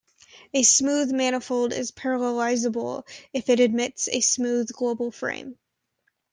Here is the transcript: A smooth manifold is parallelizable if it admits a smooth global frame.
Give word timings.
A 0.51 0.63
smooth 0.63 1.11
manifold 1.11 1.73
is 1.73 1.91
parallelizable 1.91 3.07
if 3.33 3.49
it 3.51 3.59
admits 3.59 4.07
a 4.11 4.21
smooth 4.21 4.73
global 4.73 5.11
frame. 5.11 5.59